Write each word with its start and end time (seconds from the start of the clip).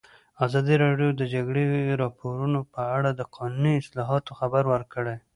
ازادي 0.45 0.75
راډیو 0.83 1.09
د 1.13 1.17
د 1.19 1.23
جګړې 1.33 1.63
راپورونه 2.03 2.59
په 2.73 2.81
اړه 2.97 3.09
د 3.13 3.21
قانوني 3.35 3.73
اصلاحاتو 3.81 4.31
خبر 4.39 4.63
ورکړی. 4.73 5.15